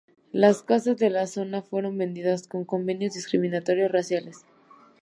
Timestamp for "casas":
0.63-0.97